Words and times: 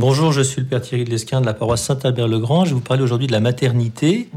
Bonjour, 0.00 0.32
je 0.32 0.40
suis 0.40 0.62
le 0.62 0.66
Père 0.66 0.80
Thierry 0.80 1.04
de 1.04 1.10
Lesquin 1.10 1.42
de 1.42 1.46
la 1.46 1.52
paroisse 1.52 1.84
Saint-Albert-le-Grand. 1.84 2.64
Je 2.64 2.70
vais 2.70 2.76
vous 2.76 2.80
parler 2.80 3.02
aujourd'hui 3.02 3.26
de 3.26 3.32
la 3.32 3.40
maternité. 3.40 4.30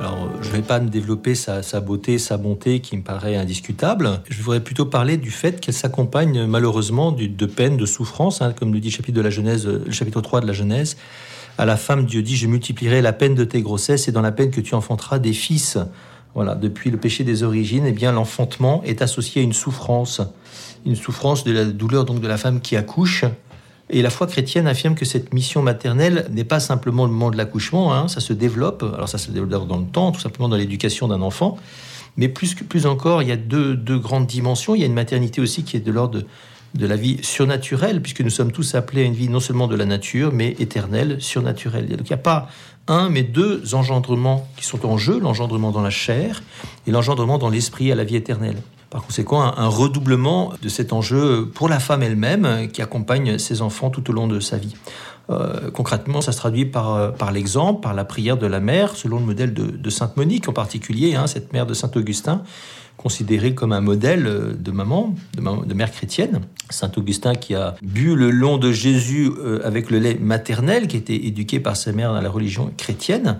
Alors, 0.00 0.28
je 0.40 0.48
ne 0.48 0.52
vais 0.52 0.62
pas 0.62 0.80
me 0.80 0.88
développer 0.88 1.36
sa, 1.36 1.62
beauté, 1.80 2.18
sa 2.18 2.38
bonté 2.38 2.80
qui 2.80 2.96
me 2.96 3.02
paraît 3.04 3.36
indiscutable. 3.36 4.20
Je 4.28 4.42
voudrais 4.42 4.58
plutôt 4.58 4.86
parler 4.86 5.16
du 5.16 5.30
fait 5.30 5.60
qu'elle 5.60 5.74
s'accompagne 5.74 6.44
malheureusement 6.44 7.12
de 7.12 7.46
peine, 7.46 7.76
de 7.76 7.86
souffrance, 7.86 8.42
hein, 8.42 8.52
comme 8.52 8.74
le 8.74 8.80
dit 8.80 8.88
le 8.88 8.94
chapitre, 8.96 9.16
de 9.16 9.22
la 9.22 9.30
Genèse, 9.30 9.68
le 9.68 9.92
chapitre 9.92 10.20
3 10.20 10.40
de 10.40 10.48
la 10.48 10.54
Genèse. 10.54 10.96
À 11.56 11.66
la 11.66 11.76
femme, 11.76 12.04
Dieu 12.04 12.22
dit, 12.22 12.34
je 12.34 12.48
multiplierai 12.48 13.00
la 13.00 13.12
peine 13.12 13.36
de 13.36 13.44
tes 13.44 13.62
grossesses 13.62 14.08
et 14.08 14.12
dans 14.12 14.22
la 14.22 14.32
peine 14.32 14.50
que 14.50 14.60
tu 14.60 14.74
enfanteras 14.74 15.20
des 15.20 15.34
fils. 15.34 15.78
Voilà, 16.34 16.54
depuis 16.54 16.90
le 16.90 16.96
péché 16.96 17.24
des 17.24 17.42
origines, 17.42 17.84
eh 17.86 17.92
bien 17.92 18.12
l'enfantement 18.12 18.82
est 18.84 19.02
associé 19.02 19.42
à 19.42 19.44
une 19.44 19.52
souffrance, 19.52 20.22
une 20.86 20.96
souffrance 20.96 21.44
de 21.44 21.52
la 21.52 21.64
douleur 21.66 22.04
donc 22.04 22.20
de 22.20 22.28
la 22.28 22.38
femme 22.38 22.60
qui 22.60 22.76
accouche. 22.76 23.24
Et 23.90 24.00
la 24.00 24.08
foi 24.08 24.26
chrétienne 24.26 24.66
affirme 24.66 24.94
que 24.94 25.04
cette 25.04 25.34
mission 25.34 25.60
maternelle 25.60 26.26
n'est 26.30 26.44
pas 26.44 26.60
simplement 26.60 27.04
le 27.04 27.12
moment 27.12 27.30
de 27.30 27.36
l'accouchement, 27.36 27.92
hein, 27.92 28.08
ça 28.08 28.20
se 28.20 28.32
développe. 28.32 28.82
Alors 28.94 29.08
ça 29.08 29.18
se 29.18 29.30
développe 29.30 29.68
dans 29.68 29.76
le 29.76 29.86
temps, 29.86 30.12
tout 30.12 30.20
simplement 30.20 30.48
dans 30.48 30.56
l'éducation 30.56 31.08
d'un 31.08 31.20
enfant. 31.20 31.58
Mais 32.16 32.28
plus, 32.28 32.54
plus 32.54 32.86
encore, 32.86 33.22
il 33.22 33.28
y 33.28 33.32
a 33.32 33.36
deux, 33.36 33.74
deux, 33.74 33.98
grandes 33.98 34.26
dimensions. 34.26 34.74
Il 34.74 34.80
y 34.80 34.84
a 34.84 34.86
une 34.86 34.94
maternité 34.94 35.40
aussi 35.40 35.64
qui 35.64 35.76
est 35.76 35.80
de 35.80 35.92
l'ordre 35.92 36.22
de, 36.74 36.86
la 36.86 36.96
vie 36.96 37.18
surnaturelle, 37.22 38.00
puisque 38.00 38.20
nous 38.20 38.30
sommes 38.30 38.52
tous 38.52 38.74
appelés 38.74 39.02
à 39.02 39.04
une 39.04 39.14
vie 39.14 39.28
non 39.28 39.40
seulement 39.40 39.68
de 39.68 39.76
la 39.76 39.84
nature, 39.84 40.32
mais 40.32 40.56
éternelle, 40.58 41.16
surnaturelle. 41.20 41.88
Donc 41.88 42.08
il 42.08 42.12
n'y 42.12 42.14
a 42.14 42.18
pas 42.18 42.48
un, 42.88 43.08
mais 43.08 43.22
deux 43.22 43.74
engendrements 43.74 44.48
qui 44.56 44.64
sont 44.64 44.84
en 44.86 44.98
jeu, 44.98 45.18
l'engendrement 45.18 45.70
dans 45.70 45.82
la 45.82 45.90
chair 45.90 46.42
et 46.86 46.90
l'engendrement 46.90 47.38
dans 47.38 47.48
l'esprit 47.48 47.92
à 47.92 47.94
la 47.94 48.04
vie 48.04 48.16
éternelle. 48.16 48.56
Par 48.90 49.02
conséquent, 49.02 49.40
un, 49.40 49.68
redoublement 49.68 50.52
de 50.60 50.68
cet 50.68 50.92
enjeu 50.92 51.50
pour 51.54 51.68
la 51.68 51.80
femme 51.80 52.02
elle-même 52.02 52.68
qui 52.70 52.82
accompagne 52.82 53.38
ses 53.38 53.62
enfants 53.62 53.88
tout 53.88 54.10
au 54.10 54.12
long 54.12 54.26
de 54.26 54.38
sa 54.38 54.58
vie. 54.58 54.74
Euh, 55.30 55.70
concrètement, 55.70 56.20
ça 56.20 56.32
se 56.32 56.38
traduit 56.38 56.64
par, 56.64 56.94
euh, 56.94 57.10
par 57.10 57.32
l'exemple, 57.32 57.80
par 57.80 57.94
la 57.94 58.04
prière 58.04 58.36
de 58.36 58.46
la 58.46 58.60
mère, 58.60 58.96
selon 58.96 59.18
le 59.18 59.24
modèle 59.24 59.54
de, 59.54 59.90
Sainte 59.90 60.16
Monique 60.16 60.48
en 60.48 60.52
particulier, 60.52 61.14
hein, 61.14 61.26
cette 61.26 61.52
mère 61.52 61.66
de 61.66 61.74
Saint 61.74 61.90
Augustin, 61.94 62.42
considérée 62.96 63.54
comme 63.54 63.72
un 63.72 63.80
modèle 63.80 64.26
euh, 64.26 64.52
de 64.52 64.70
maman, 64.70 65.14
de, 65.36 65.74
mère 65.74 65.92
chrétienne. 65.92 66.40
Saint 66.70 66.90
Augustin 66.96 67.34
qui 67.34 67.54
a 67.54 67.74
bu 67.82 68.16
le 68.16 68.30
long 68.30 68.58
de 68.58 68.72
Jésus 68.72 69.30
avec 69.64 69.90
le 69.90 69.98
lait 69.98 70.18
maternel, 70.20 70.86
qui 70.88 70.96
était 70.96 71.16
éduqué 71.16 71.60
par 71.60 71.76
sa 71.76 71.92
mère 71.92 72.12
dans 72.12 72.20
la 72.20 72.30
religion 72.30 72.72
chrétienne 72.76 73.38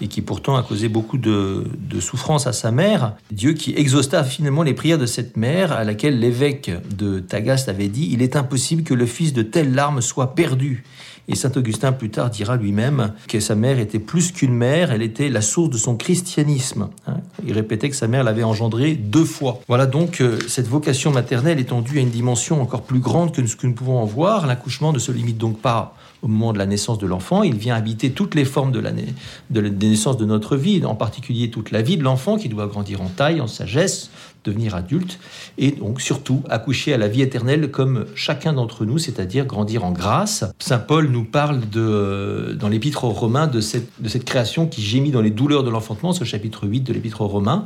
et 0.00 0.08
qui 0.08 0.22
pourtant 0.22 0.56
a 0.56 0.62
causé 0.62 0.88
beaucoup 0.88 1.18
de, 1.18 1.64
de 1.78 2.00
souffrance 2.00 2.46
à 2.46 2.52
sa 2.52 2.70
mère. 2.70 3.14
Dieu 3.30 3.52
qui 3.52 3.74
exausta 3.74 4.24
finalement 4.24 4.62
les 4.62 4.74
prières 4.74 4.98
de 4.98 5.06
cette 5.06 5.36
mère 5.36 5.72
à 5.72 5.84
laquelle 5.84 6.20
l'évêque 6.20 6.70
de 6.96 7.20
Tagaste 7.20 7.68
avait 7.68 7.88
dit 7.88 8.08
Il 8.12 8.22
est 8.22 8.36
impossible 8.36 8.82
que 8.82 8.94
le 8.94 9.06
fils 9.06 9.32
de 9.32 9.42
telle 9.42 9.74
larme 9.74 10.00
soit 10.00 10.34
perdu. 10.34 10.84
Et 11.30 11.34
saint 11.34 11.52
Augustin 11.56 11.92
plus 11.92 12.08
tard 12.08 12.30
dira 12.30 12.56
lui-même 12.56 13.12
que 13.28 13.38
sa 13.38 13.54
mère 13.54 13.78
était 13.78 13.98
plus 13.98 14.32
qu'une 14.32 14.54
mère, 14.54 14.92
elle 14.92 15.02
était 15.02 15.28
la 15.28 15.42
source 15.42 15.68
de 15.68 15.76
son 15.76 15.94
christianisme. 15.94 16.88
Hein. 17.06 17.18
Il 17.46 17.52
répétait 17.52 17.90
que 17.90 17.96
sa 17.96 18.08
mère 18.08 18.24
l'avait 18.24 18.44
engendré 18.44 18.94
deux 18.94 19.26
fois. 19.26 19.60
Voilà 19.68 19.84
donc 19.84 20.22
euh, 20.22 20.38
cette 20.48 20.66
vocation 20.66 21.12
maternelle 21.12 21.60
étendue 21.60 21.98
à 21.98 22.00
une 22.00 22.08
dimension 22.08 22.62
encore 22.62 22.82
plus 22.82 23.00
grande 23.00 23.32
que 23.32 23.46
ce 23.46 23.56
que 23.56 23.66
nous 23.66 23.74
pouvons 23.74 23.98
en 23.98 24.06
voir. 24.06 24.46
L'accouchement 24.46 24.90
ne 24.94 24.98
se 24.98 25.12
limite 25.12 25.36
donc 25.36 25.60
pas 25.60 25.94
au 26.22 26.28
moment 26.28 26.52
de 26.52 26.58
la 26.58 26.66
naissance 26.66 26.98
de 26.98 27.06
l'enfant, 27.06 27.42
il 27.42 27.56
vient 27.56 27.76
habiter 27.76 28.10
toutes 28.10 28.34
les 28.34 28.44
formes 28.44 28.72
de 28.72 28.80
la, 28.80 28.90
de 28.92 29.60
de 29.60 30.24
notre 30.24 30.56
vie, 30.56 30.84
en 30.84 30.94
particulier 30.94 31.50
toute 31.50 31.70
la 31.70 31.82
vie 31.82 31.96
de 31.96 32.02
l'enfant 32.02 32.36
qui 32.36 32.48
doit 32.48 32.66
grandir 32.66 33.00
en 33.00 33.08
taille, 33.08 33.40
en 33.40 33.46
sagesse, 33.46 34.10
devenir 34.44 34.74
adulte, 34.74 35.18
et 35.58 35.72
donc 35.72 36.00
surtout 36.00 36.42
accoucher 36.48 36.92
à 36.92 36.96
la 36.96 37.08
vie 37.08 37.22
éternelle 37.22 37.70
comme 37.70 38.06
chacun 38.14 38.52
d'entre 38.52 38.84
nous, 38.84 38.98
c'est-à-dire 38.98 39.46
grandir 39.46 39.84
en 39.84 39.92
grâce. 39.92 40.44
Saint 40.58 40.78
Paul 40.78 41.08
nous 41.08 41.24
parle 41.24 41.68
de, 41.68 42.56
dans 42.58 42.68
l'épître 42.68 43.04
aux 43.04 43.10
Romains 43.10 43.46
de 43.46 43.60
cette, 43.60 44.24
création 44.24 44.66
qui 44.66 44.82
gémit 44.82 45.10
dans 45.10 45.20
les 45.20 45.30
douleurs 45.30 45.64
de 45.64 45.70
l'enfantement, 45.70 46.12
ce 46.12 46.24
chapitre 46.24 46.66
8 46.66 46.80
de 46.80 46.92
l'épître 46.92 47.20
aux 47.20 47.28
Romains, 47.28 47.64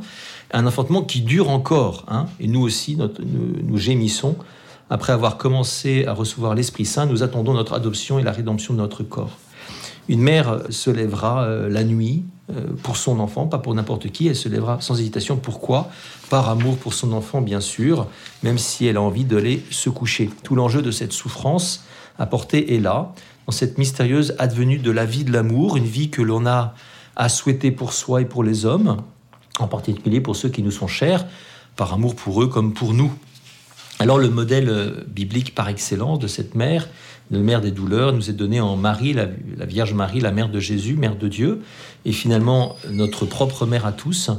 un 0.51 0.67
enfantement 0.67 1.01
qui 1.01 1.21
dure 1.21 1.49
encore, 1.49 2.05
hein, 2.07 2.27
et 2.39 2.47
nous 2.47 2.61
aussi, 2.61 2.97
nous 2.97 3.77
gémissons 3.77 4.35
après 4.89 5.13
avoir 5.13 5.37
commencé 5.37 6.05
à 6.05 6.13
recevoir 6.13 6.55
l'Esprit 6.55 6.85
Saint, 6.85 7.05
nous 7.05 7.23
attendons 7.23 7.53
notre 7.53 7.73
adoption 7.73 8.19
et 8.19 8.23
la 8.23 8.31
rédemption 8.31 8.73
de 8.73 8.79
notre 8.79 9.03
corps. 9.03 9.37
Une 10.09 10.21
mère 10.21 10.59
se 10.69 10.89
lèvera 10.89 11.43
euh, 11.43 11.69
la 11.69 11.83
nuit 11.83 12.25
euh, 12.51 12.73
pour 12.83 12.97
son 12.97 13.19
enfant, 13.19 13.47
pas 13.47 13.57
pour 13.57 13.73
n'importe 13.73 14.09
qui, 14.09 14.27
elle 14.27 14.35
se 14.35 14.49
lèvera 14.49 14.81
sans 14.81 14.99
hésitation. 14.99 15.37
Pourquoi? 15.37 15.89
Par 16.29 16.49
amour 16.49 16.77
pour 16.77 16.93
son 16.93 17.13
enfant, 17.13 17.41
bien 17.41 17.61
sûr, 17.61 18.07
même 18.43 18.57
si 18.57 18.85
elle 18.85 18.97
a 18.97 19.01
envie 19.01 19.23
d'aller 19.23 19.63
se 19.71 19.89
coucher. 19.89 20.29
Tout 20.43 20.55
l'enjeu 20.55 20.81
de 20.81 20.91
cette 20.91 21.13
souffrance 21.13 21.85
apportée 22.19 22.75
est 22.75 22.79
là, 22.79 23.13
dans 23.45 23.53
cette 23.53 23.77
mystérieuse 23.77 24.35
advenue 24.39 24.77
de 24.77 24.91
la 24.91 25.05
vie 25.05 25.23
de 25.23 25.31
l'amour, 25.31 25.77
une 25.77 25.85
vie 25.85 26.09
que 26.09 26.21
l'on 26.21 26.45
a 26.45 26.75
à 27.15 27.29
souhaiter 27.29 27.71
pour 27.71 27.93
soi 27.93 28.21
et 28.21 28.25
pour 28.25 28.43
les 28.43 28.65
hommes, 28.65 28.97
en 29.59 29.67
particulier 29.67 30.19
pour 30.19 30.35
ceux 30.35 30.49
qui 30.49 30.63
nous 30.63 30.71
sont 30.71 30.87
chers, 30.87 31.25
par 31.75 31.93
amour 31.93 32.15
pour 32.15 32.43
eux 32.43 32.47
comme 32.47 32.73
pour 32.73 32.93
nous. 32.93 33.11
Alors 33.99 34.17
le 34.17 34.29
modèle 34.29 34.69
euh, 34.69 34.91
biblique 35.07 35.53
par 35.55 35.69
excellence 35.69 36.19
de 36.19 36.27
cette 36.27 36.55
mère, 36.55 36.89
de 37.31 37.39
mère 37.39 37.61
des 37.61 37.71
douleurs, 37.71 38.13
nous 38.13 38.29
est 38.29 38.33
donné 38.33 38.59
en 38.59 38.75
Marie, 38.75 39.13
la, 39.13 39.27
Vierge 39.65 39.93
Marie, 39.93 40.19
la 40.19 40.31
mère 40.31 40.49
de 40.49 40.59
Jésus, 40.59 40.95
mère 40.95 41.15
de 41.15 41.27
Dieu, 41.27 41.61
et 42.05 42.11
finalement 42.11 42.75
notre 42.89 43.25
propre 43.25 43.65
mère 43.65 43.85
à 43.85 43.91
tous. 43.91 44.29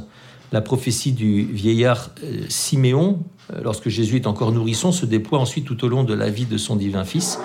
La 0.51 0.61
prophétie 0.61 1.11
du 1.11 1.43
vieillard 1.43 2.11
euh, 2.23 2.45
Siméon, 2.49 3.23
euh, 3.53 3.61
lorsque 3.63 3.89
Jésus 3.89 4.17
est 4.17 4.27
encore 4.27 4.51
nourrisson, 4.51 4.91
se 4.91 5.05
déploie 5.05 5.39
ensuite 5.39 5.65
tout 5.65 5.83
au 5.83 5.87
long 5.87 6.03
de 6.03 6.13
la 6.13 6.29
vie 6.29 6.45
de 6.45 6.57
son 6.57 6.75
divin 6.75 7.03
Fils. 7.03 7.39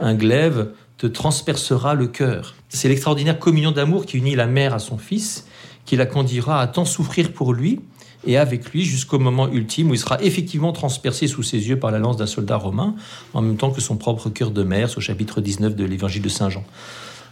Un 0.00 0.14
glaive 0.14 0.70
te 0.98 1.06
transpercera 1.06 1.94
le 1.94 2.06
cœur. 2.06 2.54
C'est 2.68 2.88
l'extraordinaire 2.88 3.38
communion 3.38 3.72
d'amour 3.72 4.06
qui 4.06 4.16
unit 4.16 4.34
la 4.34 4.46
mère 4.46 4.72
à 4.72 4.78
son 4.78 4.98
Fils, 4.98 5.46
qui 5.84 5.96
la 5.96 6.06
conduira 6.06 6.60
à 6.60 6.66
tant 6.66 6.84
souffrir 6.84 7.32
pour 7.32 7.52
lui, 7.52 7.80
et 8.26 8.36
avec 8.36 8.70
lui 8.70 8.84
jusqu'au 8.84 9.18
moment 9.18 9.48
ultime 9.48 9.90
où 9.90 9.94
il 9.94 9.98
sera 9.98 10.20
effectivement 10.22 10.72
transpercé 10.72 11.26
sous 11.26 11.42
ses 11.42 11.68
yeux 11.68 11.78
par 11.78 11.90
la 11.90 11.98
lance 11.98 12.16
d'un 12.16 12.26
soldat 12.26 12.56
romain, 12.56 12.94
en 13.34 13.42
même 13.42 13.56
temps 13.56 13.70
que 13.70 13.80
son 13.80 13.96
propre 13.96 14.30
cœur 14.30 14.50
de 14.50 14.62
mère, 14.62 14.90
au 14.96 15.00
chapitre 15.00 15.40
19 15.40 15.74
de 15.74 15.84
l'évangile 15.84 16.22
de 16.22 16.28
Saint 16.28 16.50
Jean. 16.50 16.64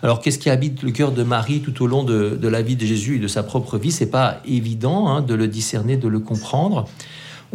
Alors, 0.02 0.20
qu'est-ce 0.20 0.38
qui 0.38 0.50
habite 0.50 0.82
le 0.82 0.90
cœur 0.90 1.12
de 1.12 1.22
Marie 1.22 1.60
tout 1.60 1.82
au 1.82 1.86
long 1.86 2.04
de, 2.04 2.38
la 2.46 2.60
vie 2.60 2.76
de 2.76 2.84
Jésus 2.84 3.16
et 3.16 3.18
de 3.18 3.26
sa 3.26 3.42
propre 3.42 3.78
vie? 3.78 3.90
C'est 3.90 4.10
pas 4.10 4.42
évident 4.46 5.08
hein, 5.08 5.22
de 5.22 5.32
le 5.32 5.48
discerner, 5.48 5.96
de 5.96 6.08
le 6.08 6.20
comprendre. 6.20 6.86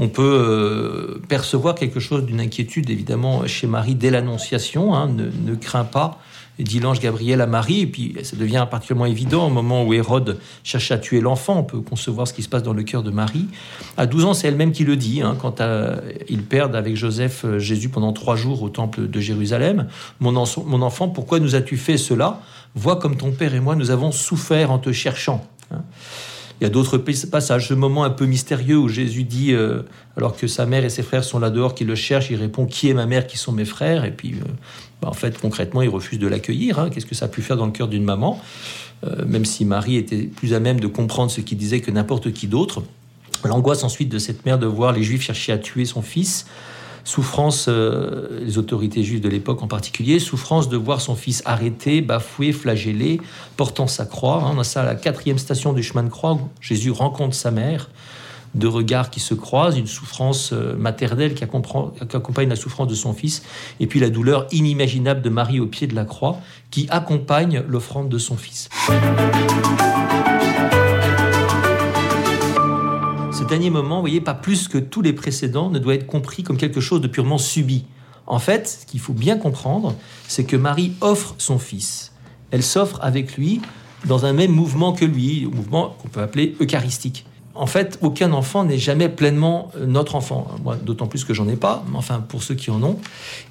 On 0.02 0.08
peut 0.08 0.24
euh, 0.24 1.22
percevoir 1.28 1.76
quelque 1.76 2.00
chose 2.00 2.26
d'une 2.26 2.40
inquiétude, 2.40 2.90
évidemment, 2.90 3.46
chez 3.48 3.68
Marie 3.68 3.96
dès 3.96 4.10
l'Annonciation. 4.10 4.96
Hein, 4.96 5.10
ne, 5.10 5.56
crains 5.56 5.84
pas 5.84 6.18
dit 6.58 6.80
l'ange 6.80 7.00
Gabriel 7.00 7.42
à 7.42 7.48
Marie, 7.48 7.82
et 7.82 7.88
puis 7.88 8.16
ça 8.24 8.36
devient 8.36 8.66
particulièrement 8.70 9.06
évident 9.06 9.48
au 9.48 9.50
moment 9.50 9.86
où 9.86 9.94
Hérode 9.94 10.40
cherche 10.64 10.92
à 10.92 10.98
tuer 10.98 11.22
l'enfant, 11.22 11.60
on 11.60 11.64
peut 11.64 11.80
concevoir 11.80 12.28
ce 12.28 12.34
qui 12.34 12.44
se 12.44 12.50
passe 12.50 12.64
dans 12.64 12.74
le 12.74 12.84
cœur 12.84 13.02
de 13.02 13.12
Marie. 13.12 13.46
À 13.96 14.06
12 14.06 14.26
ans, 14.26 14.34
c'est 14.34 14.50
elle-même 14.50 14.72
qui 14.72 14.84
le 14.84 14.98
dit, 14.98 15.22
hein, 15.22 15.38
quand 15.40 15.62
euh, 15.62 15.98
ils 16.28 16.44
perdent 16.44 16.76
avec 16.76 16.96
Joseph 16.96 17.46
euh, 17.46 17.60
Jésus 17.60 17.90
pendant 17.90 18.12
trois 18.12 18.36
jours 18.36 18.62
au 18.62 18.70
temple 18.70 19.08
de 19.08 19.20
Jérusalem. 19.20 19.88
Mon, 20.20 20.32
mon 20.34 20.82
enfant, 20.82 21.08
pourquoi 21.08 21.40
nous 21.40 21.56
as-tu 21.56 21.78
fait 21.78 21.98
cela? 21.98 22.42
Vois 22.76 22.98
comme 22.98 23.16
ton 23.16 23.32
père 23.32 23.56
et 23.56 23.60
moi, 23.60 23.76
nous 23.76 23.90
avons 23.90 24.12
souffert 24.12 24.72
en 24.72 24.80
te 24.80 24.92
cherchant. 24.92 25.46
Hein. 25.72 25.84
Il 26.60 26.66
y 26.66 26.68
a 26.68 26.70
d'autres 26.70 26.98
passages, 26.98 27.70
ce 27.70 27.74
moment 27.74 28.04
un 28.04 28.10
peu 28.10 28.26
mystérieux 28.26 28.78
où 28.78 28.90
Jésus 28.90 29.24
dit, 29.24 29.54
euh, 29.54 29.84
alors 30.18 30.36
que 30.36 30.48
sa 30.48 30.66
mère 30.66 30.84
et 30.84 30.90
ses 30.90 31.04
frères 31.04 31.24
sont 31.24 31.40
là 31.40 31.50
dehors, 31.50 31.74
qui 31.74 31.86
le 31.86 31.96
cherchent, 31.96 32.30
il 32.32 32.36
répond 32.36 32.66
Qui 32.66 32.90
est 32.90 32.94
ma 32.94 33.06
mère 33.06 33.28
Qui 33.28 33.38
sont 33.38 33.54
mes 33.54 33.66
frères? 33.66 34.04
Et 34.04 34.12
puis, 34.12 34.34
euh, 34.34 34.48
bah, 35.02 35.08
en 35.10 35.14
fait, 35.14 35.40
concrètement, 35.40 35.82
il 35.82 35.90
refuse 35.90 36.20
de 36.20 36.28
l'accueillir. 36.28 36.80
Hein. 36.80 36.90
Qu'est-ce 36.90 37.06
que 37.06 37.16
ça 37.16 37.26
a 37.26 37.28
pu 37.30 37.42
faire 37.42 37.56
dans 37.56 37.66
le 37.66 37.72
cœur 37.72 37.88
d'une 37.88 38.04
maman? 38.04 38.42
Euh, 39.06 39.26
Même 39.26 39.46
si 39.46 39.64
Marie 39.64 39.96
était 39.96 40.24
plus 40.24 40.54
à 40.54 40.60
même 40.60 40.82
de 40.82 40.88
comprendre 40.88 41.32
ce 41.32 41.40
qu'il 41.40 41.58
disait 41.58 41.80
que 41.80 41.92
n'importe 41.92 42.34
qui 42.34 42.48
d'autre. 42.48 42.84
L'angoisse 43.46 43.86
ensuite 43.86 44.10
de 44.10 44.20
cette 44.20 44.46
mère 44.46 44.60
de 44.60 44.66
voir 44.66 44.92
les 44.92 45.02
Juifs 45.02 45.22
chercher 45.22 45.54
à 45.54 45.58
tuer 45.58 45.86
son 45.86 46.02
fils 46.02 46.46
souffrance, 47.04 47.66
euh, 47.68 48.40
les 48.42 48.58
autorités 48.58 49.04
juives 49.04 49.22
de 49.22 49.30
l'époque 49.30 49.62
en 49.62 49.68
particulier, 49.68 50.20
souffrance 50.20 50.70
de 50.70 50.78
voir 50.78 51.02
son 51.02 51.16
fils 51.16 51.42
arrêté, 51.46 52.02
bafoué, 52.02 52.52
flagellé, 52.52 53.22
portant 53.58 53.88
sa 53.88 54.06
croix. 54.06 54.44
Hein, 54.44 54.54
on 54.56 54.60
a 54.60 54.64
ça 54.64 54.82
à 54.82 54.86
la 54.86 54.96
quatrième 54.96 55.38
station 55.38 55.74
du 55.74 55.84
chemin 55.84 56.04
de 56.04 56.10
croix 56.10 56.34
où 56.34 56.50
Jésus 56.62 56.92
rencontre 56.92 57.36
sa 57.36 57.52
mère. 57.52 57.90
Deux 58.56 58.68
regards 58.68 59.12
qui 59.12 59.20
se 59.20 59.36
croisent, 59.36 59.78
une 59.78 59.88
souffrance 59.88 60.52
euh, 60.54 60.76
maternelle 60.76 61.36
qui, 61.36 61.46
qui 61.46 62.16
accompagne 62.16 62.50
la 62.50 62.56
souffrance 62.56 62.88
de 62.88 62.96
son 62.96 63.14
fils, 63.14 63.44
et 63.80 63.86
puis 63.86 64.00
la 64.00 64.10
douleur 64.10 64.48
inimaginable 64.52 65.22
de 65.22 65.30
Marie 65.30 65.60
au 65.60 65.68
pied 65.68 65.86
de 65.86 65.96
la 65.96 66.06
croix 66.06 66.40
qui 66.72 66.88
accompagne 66.90 67.64
l'offrande 67.68 68.10
de 68.10 68.18
son 68.18 68.38
fils. 68.38 68.70
Dernier 73.50 73.70
moment, 73.70 73.96
vous 73.96 74.02
voyez, 74.02 74.22
pas 74.22 74.34
plus 74.34 74.68
que 74.68 74.78
tous 74.78 75.02
les 75.02 75.14
précédents, 75.14 75.70
ne 75.70 75.80
doit 75.80 75.96
être 75.96 76.08
compris 76.08 76.44
comme 76.44 76.58
quelque 76.58 76.80
chose 76.80 77.02
de 77.02 77.08
purement 77.08 77.38
subi. 77.38 77.86
En 78.28 78.40
fait, 78.40 78.68
ce 78.68 78.86
qu'il 78.86 79.00
faut 79.00 79.14
bien 79.14 79.38
comprendre, 79.38 79.96
c'est 80.28 80.44
que 80.44 80.56
Marie 80.56 80.94
offre 81.02 81.34
son 81.40 81.58
fils. 81.58 82.14
Elle 82.52 82.64
s'offre 82.64 83.00
avec 83.02 83.36
lui 83.38 83.60
dans 84.06 84.26
un 84.26 84.34
même 84.34 84.52
mouvement 84.52 84.94
que 84.94 85.04
lui, 85.04 85.48
mouvement 85.52 85.96
qu'on 86.02 86.08
peut 86.08 86.22
appeler 86.22 86.56
eucharistique. 86.62 87.26
en 87.56 87.66
fait, 87.66 87.98
aucun 88.02 88.32
enfant 88.32 88.64
n'est 88.64 88.78
jamais 88.78 89.10
pleinement 89.10 89.72
euh, 89.76 89.86
notre 89.86 90.16
enfant. 90.16 90.48
Moi, 90.64 90.78
d'autant 90.78 91.08
plus 91.08 91.26
que 91.26 91.34
j'en 91.34 91.50
ai 91.50 91.58
pas, 91.58 91.84
mais 91.92 91.98
enfin, 91.98 92.24
pour 92.26 92.42
ceux 92.42 92.56
qui 92.56 92.72
en 92.72 92.82
ont. 92.84 92.98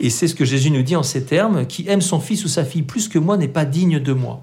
Et 0.01 0.09
c'est 0.09 0.29
ce 0.29 0.35
que 0.35 0.47
Jésus 0.47 0.71
nous 0.71 0.83
dit 0.83 0.97
en 0.97 1.03
ces 1.03 1.25
termes 1.25 1.67
qui 1.67 1.87
aime 1.89 2.01
son 2.01 2.19
fils 2.19 2.43
ou 2.45 2.49
sa 2.49 2.65
fille 2.65 2.83
plus 2.83 3.09
que 3.09 3.19
moi 3.19 3.37
n'est 3.37 3.49
pas 3.49 3.67
digne 3.67 4.01
de 4.01 4.13
moi. 4.15 4.41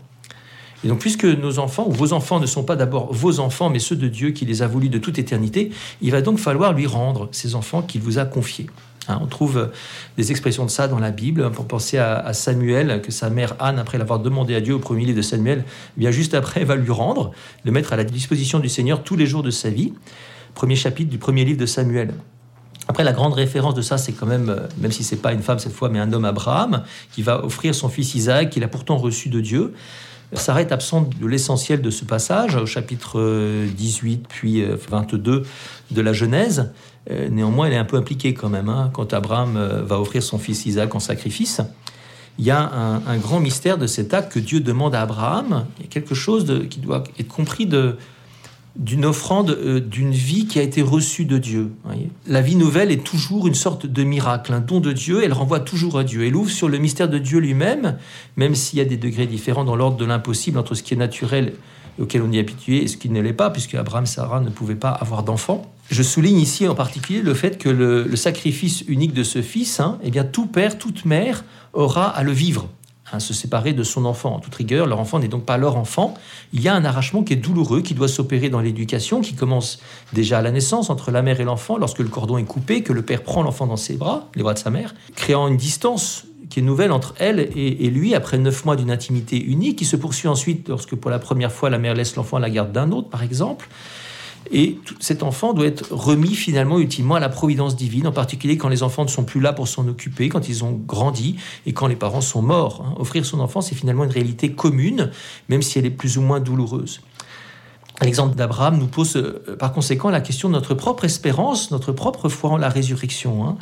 Et 0.85 0.87
donc, 0.87 0.99
puisque 0.99 1.25
nos 1.25 1.57
enfants 1.57 1.87
ou 1.87 1.91
vos 1.91 2.13
enfants 2.13 2.39
ne 2.39 2.45
sont 2.45 2.63
pas 2.63 2.75
d'abord 2.75 3.11
vos 3.11 3.39
enfants, 3.39 3.71
mais 3.71 3.79
ceux 3.79 3.95
de 3.95 4.07
Dieu 4.07 4.29
qui 4.29 4.45
les 4.45 4.61
a 4.61 4.67
voulus 4.67 4.89
de 4.89 4.99
toute 4.99 5.17
éternité, 5.17 5.71
il 5.99 6.11
va 6.11 6.21
donc 6.21 6.37
falloir 6.37 6.73
lui 6.73 6.85
rendre 6.85 7.27
ces 7.31 7.55
enfants 7.55 7.81
qu'il 7.81 8.01
vous 8.01 8.19
a 8.19 8.25
confiés. 8.25 8.67
Hein, 9.07 9.17
on 9.19 9.25
trouve 9.25 9.57
euh, 9.57 9.65
des 10.15 10.29
expressions 10.29 10.63
de 10.63 10.69
ça 10.69 10.87
dans 10.87 10.99
la 10.99 11.09
Bible. 11.09 11.49
Pour 11.49 11.65
penser 11.65 11.97
à, 11.97 12.31
Samuel, 12.33 13.01
que 13.01 13.11
sa 13.11 13.31
mère 13.31 13.55
Anne, 13.59 13.79
après 13.79 13.97
l'avoir 13.97 14.19
demandé 14.19 14.53
à 14.53 14.61
Dieu 14.61 14.75
au 14.75 14.79
premier 14.79 15.05
livre 15.05 15.17
de 15.17 15.23
Samuel, 15.23 15.63
eh 15.67 15.99
bien 15.99 16.11
juste 16.11 16.35
après, 16.35 16.63
va 16.63 16.75
lui 16.75 16.91
rendre, 16.91 17.31
le 17.63 17.71
mettre 17.71 17.91
à 17.91 17.95
la 17.95 18.03
disposition 18.03 18.59
du 18.59 18.69
Seigneur 18.69 19.01
tous 19.01 19.15
les 19.15 19.25
jours 19.25 19.41
de 19.41 19.49
sa 19.51 19.71
vie. 19.71 19.91
Premier 20.53 20.75
chapitre 20.75 21.09
du 21.09 21.17
premier 21.17 21.45
livre 21.45 21.59
de 21.59 21.65
Samuel. 21.65 22.13
Après, 22.87 23.03
la 23.03 23.13
grande 23.13 23.33
référence 23.33 23.73
de 23.73 23.81
ça, 23.81 23.97
c'est 23.97 24.11
quand 24.11 24.27
même, 24.27 24.49
euh, 24.49 24.67
même 24.77 24.91
si 24.91 25.03
c'est 25.03 25.15
pas 25.15 25.33
une 25.33 25.41
femme 25.41 25.57
cette 25.57 25.73
fois, 25.73 25.89
mais 25.89 25.97
un 25.97 26.13
homme 26.13 26.25
Abraham, 26.25 26.83
qui 27.11 27.23
va 27.23 27.43
offrir 27.43 27.73
son 27.73 27.89
fils 27.89 28.13
Isaac, 28.13 28.51
qu'il 28.51 28.63
a 28.63 28.67
pourtant 28.67 28.97
reçu 28.97 29.29
de 29.29 29.41
Dieu. 29.41 29.73
Est 30.35 30.71
absente 30.71 31.17
de 31.17 31.27
l'essentiel 31.27 31.81
de 31.81 31.89
ce 31.89 32.03
passage, 32.05 32.55
au 32.55 32.65
chapitre 32.65 33.65
18 33.75 34.13
euh, 34.13 34.27
puis 34.27 34.63
22 34.63 35.43
de 35.91 36.01
la 36.01 36.13
Genèse. 36.13 36.71
Euh, 37.09 37.29
néanmoins, 37.29 37.67
elle 37.67 37.73
est 37.73 37.77
un 37.77 37.85
peu 37.85 37.97
impliquée 37.97 38.33
quand 38.33 38.49
même, 38.49 38.69
hein, 38.69 38.89
quand 38.93 39.13
Abraham 39.13 39.55
euh, 39.55 39.81
va 39.81 39.99
offrir 39.99 40.21
son 40.21 40.37
fils 40.37 40.65
Isaac 40.65 40.93
en 40.93 40.99
sacrifice. 40.99 41.61
Il 42.37 42.45
y 42.45 42.51
a 42.51 42.59
un, 42.59 43.17
grand 43.17 43.39
mystère 43.39 43.77
de 43.77 43.87
cet 43.87 44.13
acte 44.13 44.33
que 44.33 44.39
Dieu 44.39 44.59
demande 44.59 44.93
à 44.93 45.01
Abraham. 45.01 45.65
Il 45.79 45.83
y 45.83 45.87
a 45.87 45.89
quelque 45.89 46.13
chose 46.13 46.67
qui 46.69 46.79
doit 46.79 47.05
être 47.17 47.29
compris 47.29 47.65
d'une 48.75 49.05
offrande, 49.05 49.51
euh, 49.51 49.79
d'une 49.79 50.11
vie 50.11 50.47
qui 50.47 50.59
a 50.59 50.61
été 50.61 50.81
reçue 50.81 51.25
de 51.25 51.37
Dieu. 51.37 51.71
La 52.27 52.41
vie 52.41 52.55
nouvelle 52.55 52.91
est 52.91 53.03
toujours 53.03 53.47
une 53.47 53.55
sorte 53.55 53.85
de 53.85 54.03
miracle, 54.03 54.53
un 54.53 54.59
don 54.59 54.79
de 54.79 54.91
Dieu, 54.91 55.23
elle 55.23 55.33
renvoie 55.33 55.61
toujours 55.61 55.97
à 55.97 56.03
Dieu. 56.03 56.25
Elle 56.25 56.35
ouvre 56.35 56.51
sur 56.51 56.67
le 56.67 56.77
mystère 56.77 57.09
de 57.09 57.17
Dieu 57.17 57.39
lui-même, 57.39 57.97
même 58.35 58.55
s'il 58.55 58.79
y 58.79 58.81
a 58.81 58.85
des 58.85 58.97
degrés 58.97 59.27
différents 59.27 59.63
dans 59.63 59.75
l'ordre 59.75 59.97
de 59.97 60.05
l'impossible 60.05 60.59
entre 60.59 60.75
ce 60.75 60.83
qui 60.83 60.93
est 60.93 60.97
naturel 60.97 61.53
auquel 61.99 62.21
on 62.21 62.31
est 62.31 62.39
habitué 62.39 62.83
et 62.83 62.87
ce 62.87 62.97
qui 62.97 63.09
ne 63.09 63.21
l'est 63.21 63.33
pas, 63.33 63.49
puisque 63.49 63.75
Abraham 63.75 64.05
Sarah 64.05 64.41
ne 64.41 64.49
pouvaient 64.49 64.75
pas 64.75 64.89
avoir 64.89 65.23
d'enfants. 65.23 65.71
Je 65.89 66.03
souligne 66.03 66.39
ici 66.39 66.67
en 66.67 66.75
particulier 66.75 67.21
le 67.21 67.33
fait 67.33 67.57
que 67.57 67.69
le, 67.69 68.15
sacrifice 68.15 68.83
unique 68.87 69.13
de 69.13 69.23
ce 69.23 69.41
fils, 69.41 69.79
hein, 69.79 69.99
eh 70.03 70.11
bien 70.11 70.23
tout 70.23 70.47
père, 70.47 70.77
toute 70.77 71.05
mère 71.05 71.45
aura 71.73 72.07
à 72.07 72.23
le 72.23 72.31
vivre, 72.31 72.69
à 73.11 73.19
se 73.19 73.33
séparer 73.33 73.73
de 73.73 73.83
son 73.83 74.05
enfant. 74.05 74.35
En 74.35 74.39
toute 74.39 74.55
rigueur, 74.55 74.87
leur 74.87 74.99
enfant 74.99 75.19
n'est 75.19 75.27
donc 75.27 75.45
pas 75.45 75.57
leur 75.57 75.77
enfant. 75.77 76.15
Il 76.53 76.61
y 76.61 76.67
a 76.67 76.73
un 76.73 76.85
arrachement 76.85 77.23
qui 77.23 77.33
est 77.33 77.37
douloureux, 77.37 77.81
qui 77.81 77.93
doit 77.93 78.07
s'opérer 78.07 78.49
dans 78.49 78.59
l'éducation, 78.59 79.21
qui 79.21 79.35
commence 79.35 79.79
déjà 80.13 80.39
à 80.39 80.41
la 80.41 80.51
naissance 80.51 80.89
entre 80.89 81.11
la 81.11 81.21
mère 81.21 81.39
et 81.39 81.43
l'enfant, 81.43 81.77
lorsque 81.77 81.99
le 81.99 82.09
cordon 82.09 82.37
est 82.37 82.43
coupé, 82.43 82.81
que 82.81 82.93
le 82.93 83.03
père 83.03 83.21
prend 83.21 83.43
l'enfant 83.43 83.67
dans 83.67 83.77
ses 83.77 83.95
bras, 83.95 84.29
les 84.35 84.43
bras 84.43 84.53
de 84.53 84.59
sa 84.59 84.71
mère, 84.71 84.95
créant 85.15 85.47
une 85.47 85.57
distance 85.57 86.25
qui 86.49 86.59
est 86.59 86.63
nouvelle 86.63 86.91
entre 86.91 87.15
elle 87.19 87.39
et, 87.39 87.89
lui 87.89 88.15
après 88.15 88.37
neuf 88.37 88.65
mois 88.65 88.75
d'une 88.75 88.91
intimité 88.91 89.41
unique, 89.43 89.77
qui 89.77 89.85
se 89.85 89.95
poursuit 89.95 90.27
ensuite 90.27 90.69
lorsque 90.69 90.95
pour 90.95 91.11
la 91.11 91.19
première 91.19 91.51
fois 91.51 91.69
la 91.69 91.77
mère 91.77 91.93
laisse 91.93 92.15
l'enfant 92.15 92.37
à 92.37 92.39
la 92.39 92.49
garde 92.49 92.71
d'un 92.71 92.91
autre, 92.91 93.09
par 93.09 93.23
exemple. 93.23 93.67
Et 94.51 94.79
cet 94.99 95.23
enfant 95.23 95.53
doit 95.53 95.65
être 95.65 95.91
remis 95.91 96.35
finalement 96.35 96.79
ultimement 96.79 97.15
à 97.15 97.19
la 97.19 97.29
providence 97.29 97.75
divine, 97.75 98.07
en 98.07 98.11
particulier 98.11 98.57
quand 98.57 98.69
les 98.69 98.83
enfants 98.83 99.03
ne 99.03 99.09
sont 99.09 99.23
plus 99.23 99.41
là 99.41 99.53
pour 99.53 99.67
s'en 99.67 99.87
occuper, 99.87 100.29
quand 100.29 100.47
ils 100.47 100.63
ont 100.63 100.71
grandi 100.71 101.37
et 101.65 101.73
quand 101.73 101.87
les 101.87 101.95
parents 101.95 102.21
sont 102.21 102.41
morts. 102.41 102.85
Hein. 102.85 102.95
Offrir 102.99 103.25
son 103.25 103.39
enfant, 103.39 103.61
c'est 103.61 103.75
finalement 103.75 104.03
une 104.03 104.11
réalité 104.11 104.51
commune, 104.51 105.11
même 105.49 105.61
si 105.61 105.79
elle 105.79 105.85
est 105.85 105.91
plus 105.91 106.17
ou 106.17 106.21
moins 106.21 106.39
douloureuse. 106.39 107.01
L'exemple 108.01 108.35
d'Abraham 108.35 108.77
nous 108.77 108.87
pose 108.87 109.15
euh, 109.15 109.55
par 109.57 109.71
conséquent 109.71 110.09
la 110.09 110.21
question 110.21 110.49
de 110.49 110.53
notre 110.53 110.73
propre 110.73 111.05
espérance, 111.05 111.71
notre 111.71 111.91
propre 111.91 112.29
foi 112.29 112.51
en 112.51 112.57
la 112.57 112.69
résurrection. 112.69 113.47
Hein. 113.47 113.57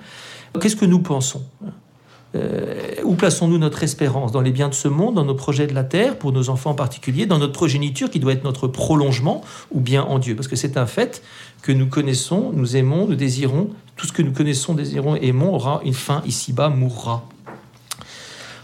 Qu'est-ce 0.60 0.76
que 0.76 0.86
nous 0.86 1.00
pensons? 1.00 1.44
Euh, 2.36 2.96
où 3.04 3.16
plaçons-nous 3.16 3.58
notre 3.58 3.84
espérance? 3.84 4.32
Dans 4.32 4.42
les 4.42 4.52
biens 4.52 4.70
de 4.70 4.74
ce 4.74 4.88
monde, 4.88 5.16
dans 5.16 5.26
nos 5.26 5.36
projets 5.36 5.68
de 5.68 5.74
la 5.74 5.84
terre, 5.84 6.18
pour 6.18 6.32
nos 6.32 6.50
enfants 6.50 6.72
en 6.72 6.76
particulier, 6.76 7.26
dans 7.26 7.38
notre 7.38 7.54
progéniture 7.54 8.10
qui 8.10 8.20
doit 8.20 8.34
être 8.34 8.44
notre 8.44 8.68
prolongement, 8.68 9.42
ou 9.72 9.80
bien 9.80 10.04
en 10.04 10.20
Dieu? 10.20 10.36
Parce 10.36 10.48
que 10.48 10.56
c'est 10.56 10.78
un 10.78 10.86
fait 10.86 11.22
que 11.62 11.72
nous 11.72 11.88
connaissons, 11.88 12.52
nous 12.54 12.76
aimons, 12.76 13.08
nous 13.08 13.16
désirons, 13.16 13.70
tout 13.96 14.08
ce 14.08 14.12
que 14.14 14.22
nous 14.22 14.32
connaissons, 14.32 14.74
désirons, 14.74 15.16
aimons 15.16 15.54
aura 15.54 15.82
une 15.86 15.94
fin 15.94 16.22
ici-bas, 16.26 16.70
mourra. 16.70 17.28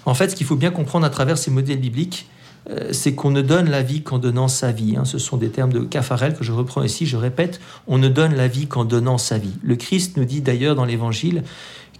En 0.05 0.15
fait, 0.15 0.29
ce 0.29 0.35
qu'il 0.35 0.47
faut 0.47 0.55
bien 0.55 0.71
comprendre 0.71 1.05
à 1.05 1.09
travers 1.09 1.37
ces 1.37 1.51
modèles 1.51 1.79
bibliques, 1.79 2.27
euh, 2.69 2.89
c'est 2.91 3.15
qu'on 3.15 3.31
ne 3.31 3.41
donne 3.41 3.69
la 3.69 3.81
vie 3.81 4.01
qu'en 4.03 4.19
donnant 4.19 4.47
sa 4.47 4.71
vie. 4.71 4.95
Hein. 4.97 5.05
Ce 5.05 5.17
sont 5.17 5.37
des 5.37 5.49
termes 5.49 5.71
de 5.71 5.79
Caffarel 5.79 6.35
que 6.35 6.43
je 6.43 6.51
reprends 6.51 6.83
ici, 6.83 7.05
je 7.05 7.17
répète, 7.17 7.59
on 7.87 7.97
ne 7.97 8.09
donne 8.09 8.35
la 8.35 8.47
vie 8.47 8.67
qu'en 8.67 8.85
donnant 8.85 9.17
sa 9.17 9.37
vie. 9.37 9.53
Le 9.63 9.75
Christ 9.75 10.17
nous 10.17 10.25
dit 10.25 10.41
d'ailleurs 10.41 10.75
dans 10.75 10.85
l'Évangile 10.85 11.43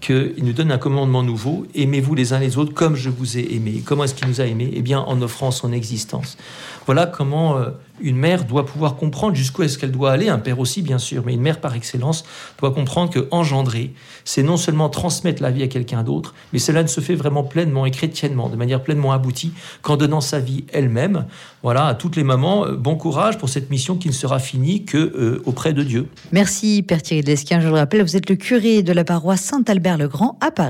qu'il 0.02 0.44
nous 0.44 0.54
donne 0.54 0.72
un 0.72 0.78
commandement 0.78 1.24
nouveau, 1.24 1.66
aimez-vous 1.76 2.16
les 2.16 2.34
uns 2.34 2.40
les 2.40 2.58
autres 2.58 2.74
comme 2.74 2.96
je 2.96 3.10
vous 3.10 3.38
ai 3.38 3.54
aimé. 3.54 3.82
Comment 3.86 4.06
est-ce 4.06 4.16
qu'il 4.16 4.28
nous 4.28 4.42
a 4.42 4.46
aimés? 4.46 4.72
Eh 4.74 4.82
bien, 4.82 5.00
en 5.00 5.22
offrant 5.22 5.52
son 5.52 5.74
existence. 5.74 6.38
Voilà 6.86 7.06
comment 7.06 7.58
euh, 7.58 7.70
une 8.02 8.18
mère 8.18 8.46
doit 8.46 8.66
pouvoir 8.66 8.96
comprendre 8.96 9.36
jusqu'où 9.36 9.64
est-ce 9.64 9.78
qu'elle 9.78 9.92
doit 9.92 10.12
aller, 10.12 10.30
un 10.30 10.40
père 10.40 10.60
aussi 10.60 10.82
bien 10.82 10.98
sûr, 10.98 11.24
mais 11.26 11.34
une 11.34 11.42
mère 11.42 11.62
par 11.62 11.76
excellence 11.76 12.24
doit 12.60 12.72
comprendre 12.72 13.12
que 13.12 13.28
engendrer, 13.32 13.94
c'est 14.26 14.44
non 14.44 14.58
seulement 14.58 14.90
transmettre 14.90 15.42
la 15.42 15.52
vie 15.52 15.64
à 15.64 15.68
quelqu'un 15.68 16.04
d'autre, 16.04 16.34
mais 16.54 16.60
cela 16.60 16.84
ne 16.84 16.88
se 16.88 17.02
fait 17.02 17.16
vraiment 17.16 17.44
pleinement 17.44 17.86
et 17.86 17.92
chrétiennement, 17.92 18.50
de 18.50 18.56
manière 18.56 18.84
pleinement 18.84 19.12
aboutie, 19.12 19.52
qu'en 19.82 19.98
donnant 19.98 20.22
sa 20.22 20.40
vie 20.40 20.66
elle-même. 20.72 21.26
Voilà, 21.64 21.88
à 21.88 21.96
toutes 21.96 22.16
les 22.16 22.24
mamans, 22.24 22.66
euh, 22.66 22.76
bon 22.76 22.96
courage 22.96 23.38
pour 23.38 23.50
cette 23.50 23.70
mission 23.70 23.96
qui 23.96 24.08
ne 24.08 24.14
sera 24.14 24.40
finie 24.40 24.86
que 24.86 24.98
euh, 24.98 25.42
auprès 25.46 25.74
de 25.74 25.84
Dieu. 25.84 26.08
Merci 26.32 26.84
Père 26.84 27.02
Thierry 27.02 27.24
Lesquin, 27.24 27.60
je 27.60 27.68
le 27.68 27.74
rappelle, 27.74 28.02
vous 28.02 28.16
êtes 28.16 28.30
le 28.30 28.36
curé 28.36 28.84
de 28.84 28.94
la 28.94 29.04
paroisse 29.04 29.42
Saint-Albert-le-Grand 29.42 30.38
à 30.42 30.52
Paris. 30.52 30.68